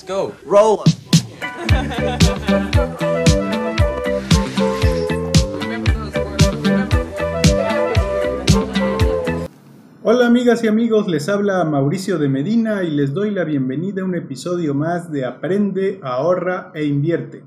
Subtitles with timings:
[0.00, 0.32] Let's go.
[0.46, 0.78] Roll.
[10.02, 14.04] Hola amigas y amigos, les habla Mauricio de Medina y les doy la bienvenida a
[14.06, 17.44] un episodio más de Aprende, ahorra e invierte.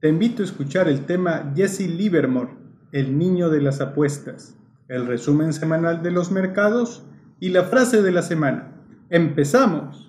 [0.00, 2.56] Te invito a escuchar el tema Jesse Livermore,
[2.90, 4.56] el niño de las apuestas,
[4.88, 7.04] el resumen semanal de los mercados
[7.38, 8.74] y la frase de la semana.
[9.10, 10.07] ¡Empezamos!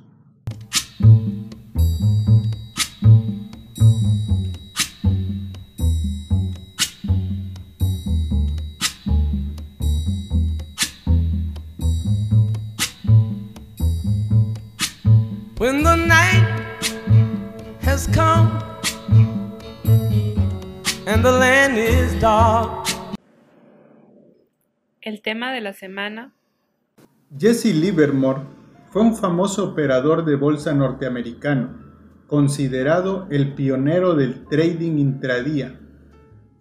[25.30, 26.34] Tema de la semana
[27.38, 28.42] Jesse Livermore
[28.90, 31.70] fue un famoso operador de bolsa norteamericano,
[32.26, 35.80] considerado el pionero del trading intradía.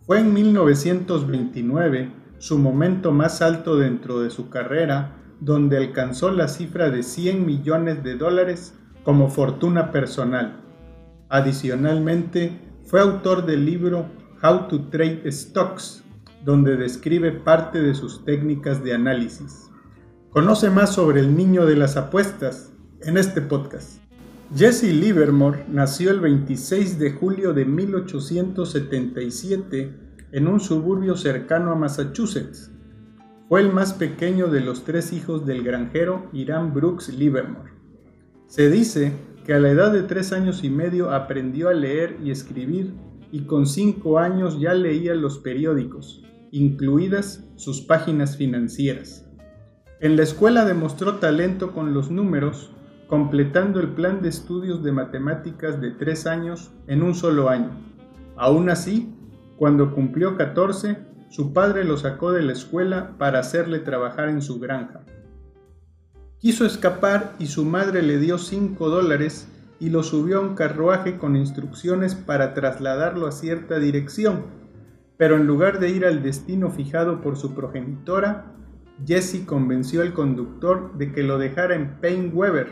[0.03, 6.91] Fue en 1929 su momento más alto dentro de su carrera, donde alcanzó la cifra
[6.91, 10.61] de 100 millones de dólares como fortuna personal.
[11.31, 14.11] Adicionalmente, fue autor del libro
[14.43, 16.05] How to Trade Stocks,
[16.49, 19.71] donde describe parte de sus técnicas de análisis.
[20.31, 24.01] Conoce más sobre el niño de las apuestas en este podcast.
[24.57, 29.93] Jesse Livermore nació el 26 de julio de 1877
[30.33, 32.71] en un suburbio cercano a Massachusetts.
[33.51, 37.73] Fue el más pequeño de los tres hijos del granjero Hiram Brooks Livermore.
[38.47, 39.13] Se dice
[39.45, 42.95] que a la edad de tres años y medio aprendió a leer y escribir
[43.31, 49.27] y con cinco años ya leía los periódicos, incluidas sus páginas financieras.
[50.01, 52.71] En la escuela demostró talento con los números,
[53.09, 57.71] completando el plan de estudios de matemáticas de tres años en un solo año.
[58.37, 59.15] Aún así,
[59.57, 60.99] cuando cumplió 14,
[61.31, 65.05] su padre lo sacó de la escuela para hacerle trabajar en su granja.
[66.39, 69.49] Quiso escapar y su madre le dio 5 dólares
[69.81, 74.47] y lo subió a un carruaje con instrucciones para trasladarlo a cierta dirección.
[75.19, 78.55] Pero en lugar de ir al destino fijado por su progenitora,
[79.05, 82.69] Jesse convenció al conductor de que lo dejara en Payne Weber,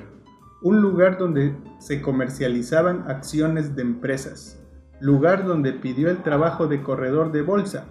[0.63, 4.65] un lugar donde se comercializaban acciones de empresas,
[5.01, 7.87] lugar donde pidió el trabajo de corredor de bolsa.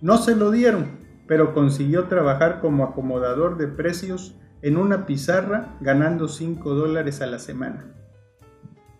[0.00, 6.28] No se lo dieron, pero consiguió trabajar como acomodador de precios en una pizarra ganando
[6.28, 7.94] 5 dólares a la semana.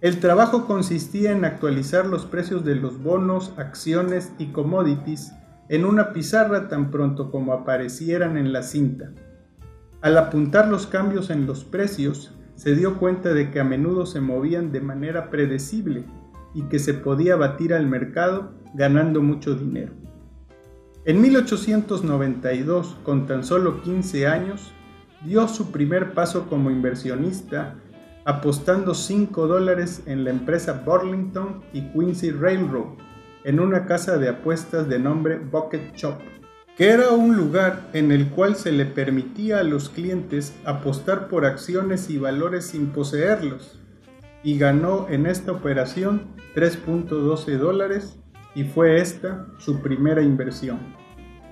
[0.00, 5.32] El trabajo consistía en actualizar los precios de los bonos, acciones y commodities
[5.68, 9.10] en una pizarra tan pronto como aparecieran en la cinta.
[10.00, 14.20] Al apuntar los cambios en los precios, se dio cuenta de que a menudo se
[14.20, 16.04] movían de manera predecible
[16.54, 19.92] y que se podía batir al mercado ganando mucho dinero.
[21.04, 24.72] En 1892, con tan solo 15 años,
[25.24, 27.74] dio su primer paso como inversionista
[28.28, 32.98] apostando 5 dólares en la empresa Burlington y Quincy Railroad
[33.44, 36.18] en una casa de apuestas de nombre Bucket Shop,
[36.76, 41.46] que era un lugar en el cual se le permitía a los clientes apostar por
[41.46, 43.80] acciones y valores sin poseerlos,
[44.42, 48.18] y ganó en esta operación 3.12 dólares
[48.54, 50.80] y fue esta su primera inversión.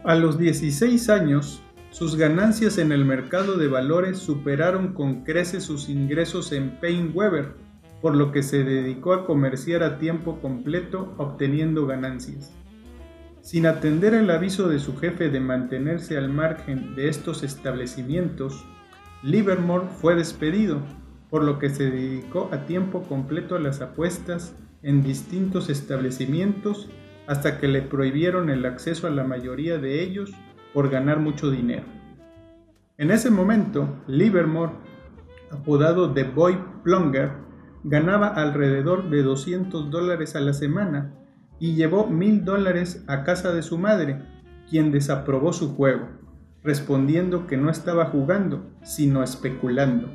[0.05, 1.63] A los 16 años,
[1.97, 7.55] sus ganancias en el mercado de valores superaron con creces sus ingresos en Payne Weber,
[8.03, 12.53] por lo que se dedicó a comerciar a tiempo completo obteniendo ganancias.
[13.41, 18.67] Sin atender el aviso de su jefe de mantenerse al margen de estos establecimientos,
[19.23, 20.83] Livermore fue despedido,
[21.31, 26.91] por lo que se dedicó a tiempo completo a las apuestas en distintos establecimientos
[27.27, 30.35] hasta que le prohibieron el acceso a la mayoría de ellos
[30.77, 31.85] por ganar mucho dinero.
[32.99, 34.75] En ese momento, Livermore,
[35.51, 37.31] apodado The Boy Plunger,
[37.83, 41.15] ganaba alrededor de 200 dólares a la semana
[41.59, 44.21] y llevó mil dólares a casa de su madre,
[44.69, 46.09] quien desaprobó su juego,
[46.63, 50.11] respondiendo que no estaba jugando, sino especulando.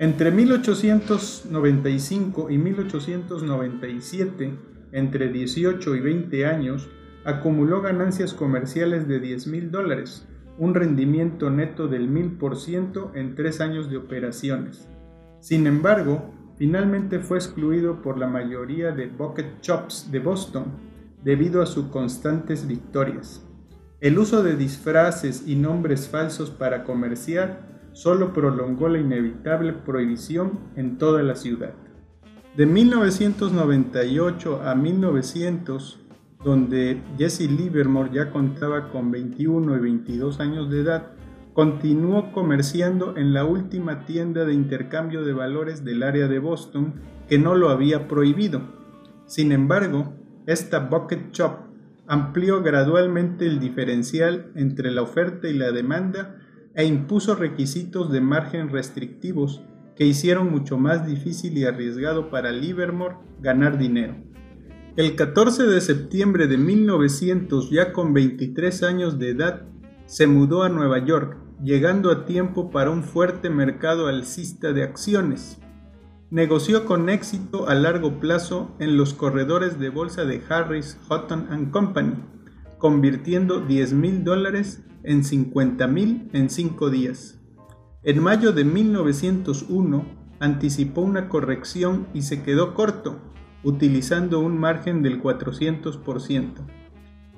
[0.00, 4.58] Entre 1895 y 1897,
[4.90, 6.90] entre 18 y 20 años,
[7.24, 10.26] acumuló ganancias comerciales de 10 mil dólares,
[10.58, 14.88] un rendimiento neto del 1000% en tres años de operaciones.
[15.40, 20.64] Sin embargo, finalmente fue excluido por la mayoría de bucket shops de Boston
[21.24, 23.46] debido a sus constantes victorias.
[24.00, 30.98] El uso de disfraces y nombres falsos para comerciar solo prolongó la inevitable prohibición en
[30.98, 31.74] toda la ciudad.
[32.56, 36.01] De 1998 a 1900,
[36.44, 41.12] donde Jesse Livermore ya contaba con 21 y 22 años de edad,
[41.52, 46.94] continuó comerciando en la última tienda de intercambio de valores del área de Boston
[47.28, 48.62] que no lo había prohibido.
[49.26, 50.14] Sin embargo,
[50.46, 51.72] esta Bucket Shop
[52.06, 56.38] amplió gradualmente el diferencial entre la oferta y la demanda
[56.74, 59.62] e impuso requisitos de margen restrictivos
[59.96, 64.31] que hicieron mucho más difícil y arriesgado para Livermore ganar dinero.
[64.94, 69.62] El 14 de septiembre de 1900, ya con 23 años de edad,
[70.04, 75.58] se mudó a Nueva York, llegando a tiempo para un fuerte mercado alcista de acciones.
[76.28, 82.16] Negoció con éxito a largo plazo en los corredores de bolsa de Harris, Houghton Company,
[82.76, 87.40] convirtiendo 10 mil dólares en 50 mil en cinco días.
[88.02, 90.04] En mayo de 1901
[90.38, 93.32] anticipó una corrección y se quedó corto,
[93.64, 96.52] utilizando un margen del 400%.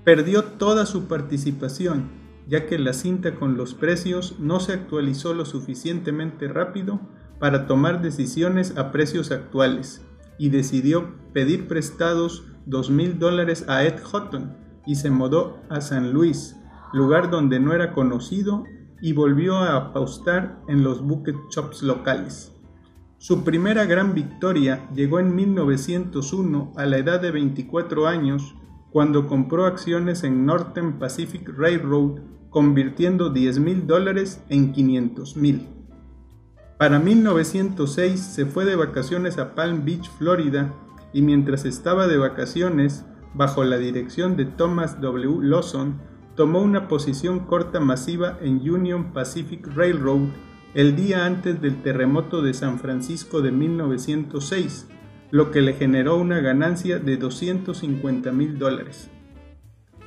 [0.05, 5.45] Perdió toda su participación ya que la cinta con los precios no se actualizó lo
[5.45, 7.01] suficientemente rápido
[7.39, 10.05] para tomar decisiones a precios actuales
[10.39, 14.57] y decidió pedir prestados dos mil dólares a Ed Houghton
[14.87, 16.57] y se mudó a San Luis,
[16.93, 18.65] lugar donde no era conocido
[19.01, 22.54] y volvió a apostar en los bucket shops locales.
[23.19, 28.55] Su primera gran victoria llegó en 1901 a la edad de 24 años
[28.91, 32.21] cuando compró acciones en Northern Pacific Railroad
[32.51, 35.67] convirtiendo 10 mil dólares en 500 mil.
[36.79, 40.73] Para 1906 se fue de vacaciones a Palm Beach, Florida,
[41.13, 45.39] y mientras estaba de vacaciones, bajo la dirección de Thomas W.
[45.41, 46.01] Lawson,
[46.37, 50.29] tomó una posición corta masiva en Union Pacific Railroad
[50.75, 54.89] el día antes del terremoto de San Francisco de 1906,
[55.31, 59.09] lo que le generó una ganancia de 250 mil dólares.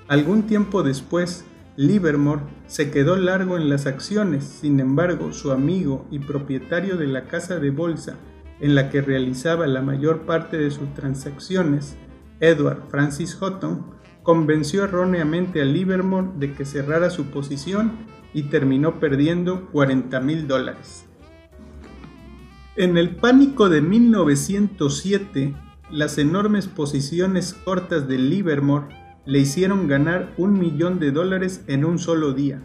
[0.10, 1.46] Algún tiempo después,
[1.78, 7.26] Livermore se quedó largo en las acciones, sin embargo, su amigo y propietario de la
[7.26, 8.18] casa de bolsa
[8.60, 11.96] en la que realizaba la mayor parte de sus transacciones,
[12.40, 13.86] Edward Francis Houghton,
[14.24, 17.94] convenció erróneamente a Livermore de que cerrara su posición
[18.34, 21.06] y terminó perdiendo 40 mil dólares.
[22.76, 25.56] En el pánico de 1907,
[25.90, 28.88] las enormes posiciones cortas de Livermore
[29.26, 32.62] le hicieron ganar un millón de dólares en un solo día.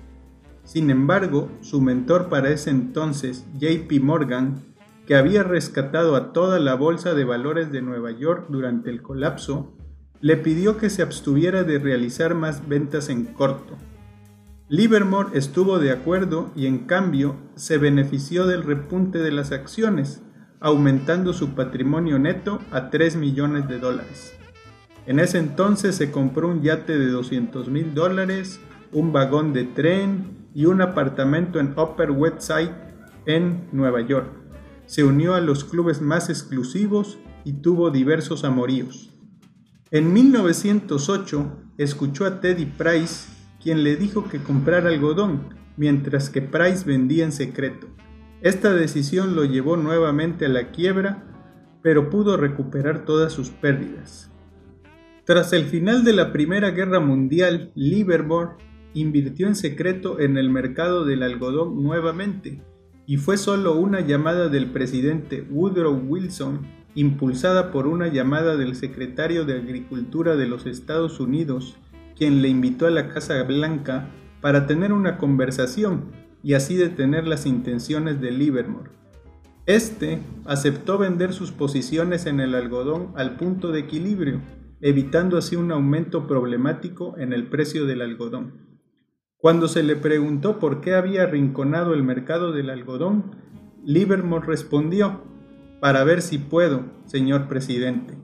[0.64, 4.62] Sin embargo, su mentor para ese entonces, JP Morgan,
[5.06, 9.72] que había rescatado a toda la bolsa de valores de Nueva York durante el colapso,
[10.20, 13.76] le pidió que se abstuviera de realizar más ventas en corto.
[14.72, 20.22] Livermore estuvo de acuerdo y en cambio se benefició del repunte de las acciones,
[20.60, 24.32] aumentando su patrimonio neto a 3 millones de dólares.
[25.04, 28.60] En ese entonces se compró un yate de 200 mil dólares,
[28.92, 32.72] un vagón de tren y un apartamento en Upper West Side
[33.26, 34.32] en Nueva York.
[34.86, 39.10] Se unió a los clubes más exclusivos y tuvo diversos amoríos.
[39.90, 43.31] En 1908 escuchó a Teddy Price,
[43.62, 47.86] quien le dijo que comprara algodón, mientras que Price vendía en secreto.
[48.40, 51.24] Esta decisión lo llevó nuevamente a la quiebra,
[51.82, 54.30] pero pudo recuperar todas sus pérdidas.
[55.24, 58.56] Tras el final de la Primera Guerra Mundial, Livermore
[58.94, 62.62] invirtió en secreto en el mercado del algodón nuevamente,
[63.06, 69.44] y fue solo una llamada del presidente Woodrow Wilson, impulsada por una llamada del secretario
[69.44, 71.76] de Agricultura de los Estados Unidos,
[72.16, 77.46] quien le invitó a la Casa Blanca para tener una conversación y así detener las
[77.46, 78.90] intenciones de Livermore.
[79.66, 84.40] Este aceptó vender sus posiciones en el algodón al punto de equilibrio,
[84.80, 88.80] evitando así un aumento problemático en el precio del algodón.
[89.36, 93.36] Cuando se le preguntó por qué había arrinconado el mercado del algodón,
[93.84, 95.22] Livermore respondió,
[95.80, 98.16] para ver si puedo, señor presidente.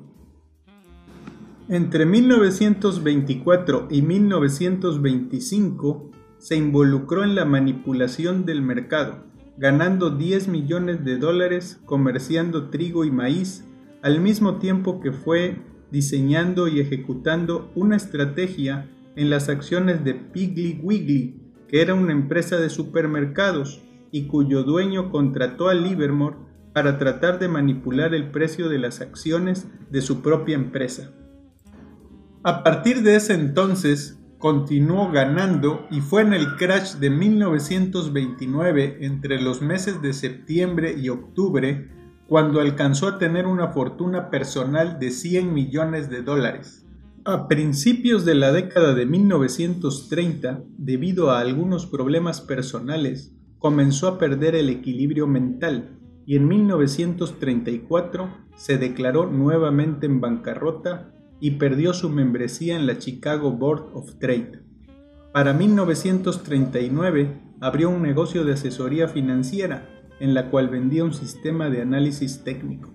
[1.70, 9.26] Entre 1924 y 1925 se involucró en la manipulación del mercado,
[9.58, 13.66] ganando 10 millones de dólares comerciando trigo y maíz,
[14.00, 15.58] al mismo tiempo que fue
[15.90, 22.56] diseñando y ejecutando una estrategia en las acciones de Piggly Wiggly, que era una empresa
[22.56, 26.37] de supermercados y cuyo dueño contrató a Livermore
[26.72, 31.12] para tratar de manipular el precio de las acciones de su propia empresa.
[32.45, 39.42] A partir de ese entonces, continuó ganando y fue en el crash de 1929 entre
[39.42, 41.90] los meses de septiembre y octubre
[42.28, 46.87] cuando alcanzó a tener una fortuna personal de 100 millones de dólares.
[47.25, 54.54] A principios de la década de 1930, debido a algunos problemas personales, comenzó a perder
[54.54, 62.76] el equilibrio mental y en 1934 se declaró nuevamente en bancarrota y perdió su membresía
[62.76, 64.62] en la Chicago Board of Trade.
[65.33, 69.88] Para 1939 abrió un negocio de asesoría financiera
[70.21, 72.92] en la cual vendía un sistema de análisis técnico.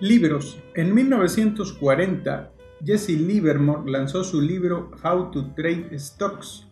[0.00, 0.58] Libros.
[0.74, 2.52] En 1940,
[2.82, 6.66] Jesse Livermore lanzó su libro How to Trade Stocks,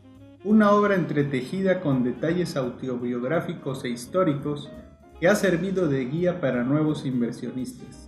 [0.44, 4.70] una obra entretejida con detalles autobiográficos e históricos
[5.20, 8.07] que ha servido de guía para nuevos inversionistas.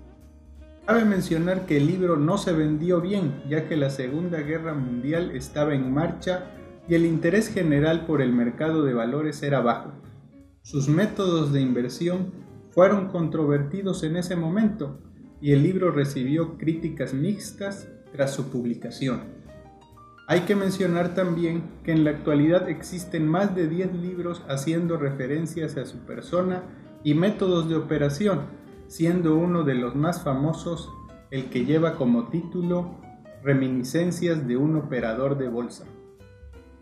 [0.91, 5.31] Cabe mencionar que el libro no se vendió bien, ya que la Segunda Guerra Mundial
[5.37, 6.51] estaba en marcha
[6.89, 9.93] y el interés general por el mercado de valores era bajo.
[10.63, 12.33] Sus métodos de inversión
[12.71, 15.01] fueron controvertidos en ese momento
[15.41, 19.21] y el libro recibió críticas mixtas tras su publicación.
[20.27, 25.77] Hay que mencionar también que en la actualidad existen más de 10 libros haciendo referencias
[25.77, 26.65] a su persona
[27.05, 28.41] y métodos de operación,
[28.91, 30.93] siendo uno de los más famosos
[31.31, 32.97] el que lleva como título
[33.41, 35.85] Reminiscencias de un operador de bolsa.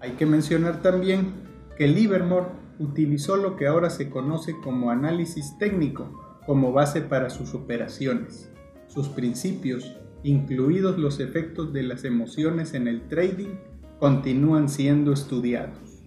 [0.01, 1.35] Hay que mencionar también
[1.77, 2.47] que Livermore
[2.79, 8.51] utilizó lo que ahora se conoce como análisis técnico como base para sus operaciones.
[8.87, 13.57] Sus principios, incluidos los efectos de las emociones en el trading,
[14.01, 16.03] continúan siendo estudiados.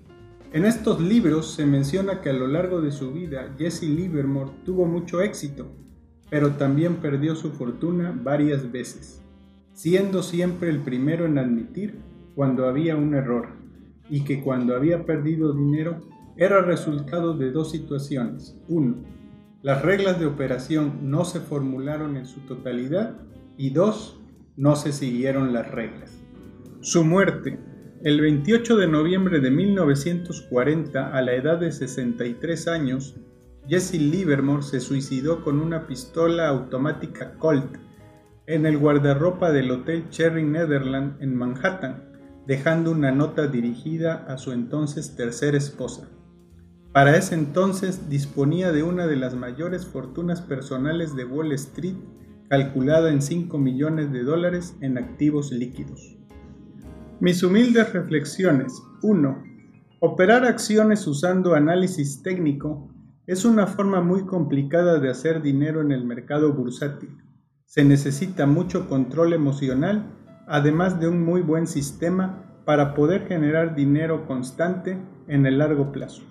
[0.51, 4.87] En estos libros se menciona que a lo largo de su vida Jesse Livermore tuvo
[4.87, 5.71] mucho éxito,
[6.31, 9.21] pero también perdió su fortuna varias veces,
[9.73, 11.99] siendo siempre el primero en admitir
[12.33, 13.49] cuando había un error,
[14.09, 16.01] y que cuando había perdido dinero
[16.37, 18.57] era resultado de dos situaciones.
[18.67, 18.95] Uno,
[19.61, 23.15] las reglas de operación no se formularon en su totalidad
[23.57, 24.19] y dos,
[24.57, 26.17] no se siguieron las reglas.
[26.79, 27.59] Su muerte
[28.03, 33.15] el 28 de noviembre de 1940, a la edad de 63 años,
[33.71, 37.77] Jesse Livermore se suicidó con una pistola automática Colt
[38.45, 42.03] en el guardarropa del Hotel Cherry Netherland en Manhattan,
[42.45, 46.09] dejando una nota dirigida a su entonces tercera esposa.
[46.91, 51.95] Para ese entonces disponía de una de las mayores fortunas personales de Wall Street,
[52.49, 56.17] calculada en 5 millones de dólares en activos líquidos.
[57.21, 58.83] Mis humildes reflexiones.
[59.01, 59.43] 1.
[60.01, 62.90] Operar acciones usando análisis técnico
[63.31, 67.17] es una forma muy complicada de hacer dinero en el mercado bursátil.
[67.63, 70.03] Se necesita mucho control emocional,
[70.47, 76.23] además de un muy buen sistema para poder generar dinero constante en el largo plazo.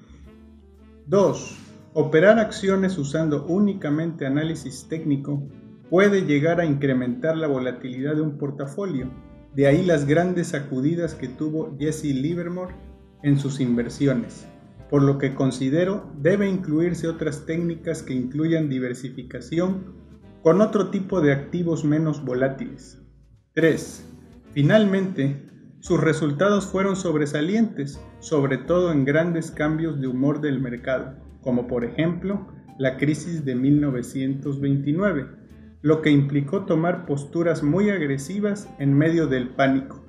[1.06, 1.58] 2.
[1.94, 5.48] Operar acciones usando únicamente análisis técnico
[5.88, 9.08] puede llegar a incrementar la volatilidad de un portafolio
[9.54, 12.74] de ahí las grandes sacudidas que tuvo Jesse Livermore
[13.22, 14.46] en sus inversiones,
[14.90, 19.94] por lo que considero debe incluirse otras técnicas que incluyan diversificación
[20.42, 23.00] con otro tipo de activos menos volátiles.
[23.54, 24.04] 3.
[24.52, 25.46] Finalmente,
[25.80, 31.84] sus resultados fueron sobresalientes, sobre todo en grandes cambios de humor del mercado, como por
[31.84, 35.40] ejemplo la crisis de 1929
[35.82, 40.04] lo que implicó tomar posturas muy agresivas en medio del pánico,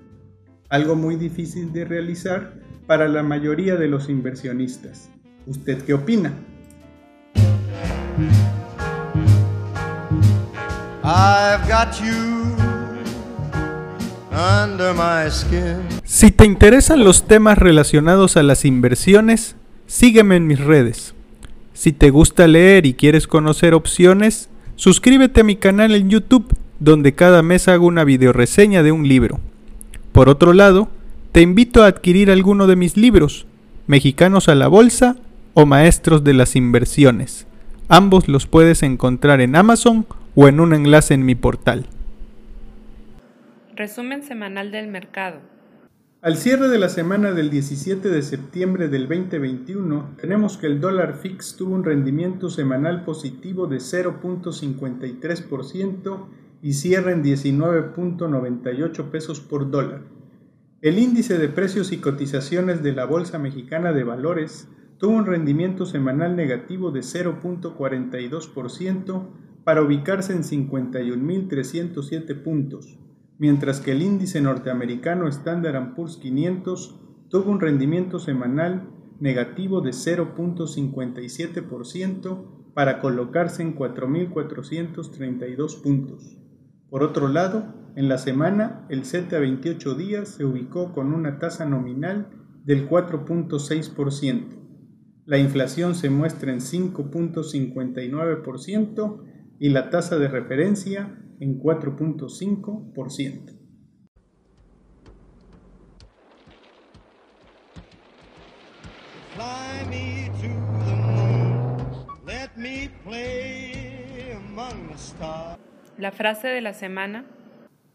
[0.70, 2.60] algo muy difícil de realizar
[2.92, 5.10] para la mayoría de los inversionistas.
[5.46, 6.34] ¿Usted qué opina?
[16.04, 19.56] Si te interesan los temas relacionados a las inversiones,
[19.88, 21.16] sígueme en mis redes.
[21.72, 27.14] Si te gusta leer y quieres conocer opciones, Suscríbete a mi canal en YouTube, donde
[27.14, 29.40] cada mes hago una videoreseña de un libro.
[30.12, 30.90] Por otro lado,
[31.32, 33.48] te invito a adquirir alguno de mis libros,
[33.88, 35.16] Mexicanos a la Bolsa
[35.54, 37.48] o Maestros de las Inversiones.
[37.88, 41.86] Ambos los puedes encontrar en Amazon o en un enlace en mi portal.
[43.76, 45.40] Resumen semanal del mercado.
[46.22, 51.14] Al cierre de la semana del 17 de septiembre del 2021, tenemos que el dólar
[51.16, 56.26] fix tuvo un rendimiento semanal positivo de 0.53%
[56.62, 60.02] y cierra en 19.98 pesos por dólar.
[60.82, 65.86] El índice de precios y cotizaciones de la Bolsa Mexicana de Valores tuvo un rendimiento
[65.86, 69.30] semanal negativo de 0.42%
[69.64, 73.00] para ubicarse en 51.307 puntos
[73.42, 78.88] mientras que el índice norteamericano Standard Poor's 500 tuvo un rendimiento semanal
[79.20, 86.38] negativo de 0.57% para colocarse en 4.432 puntos.
[86.92, 91.40] Por otro lado, en la semana, el CETE a 28 días se ubicó con una
[91.40, 92.30] tasa nominal
[92.64, 94.60] del 4.6%.
[95.26, 99.24] La inflación se muestra en 5.59%
[99.60, 103.58] y la tasa de referencia en 4.5%.
[115.98, 117.26] La frase de la semana.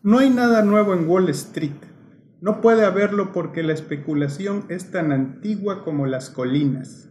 [0.07, 1.83] No hay nada nuevo en Wall Street.
[2.41, 7.09] No puede haberlo porque la especulación es tan antigua como las colinas.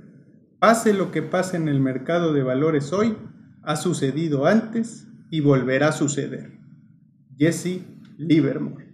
[0.59, 3.17] Pase lo que pase en el mercado de valores hoy,
[3.63, 6.57] ha sucedido antes y volverá a suceder.
[7.37, 7.81] Jesse
[8.17, 8.93] Livermore.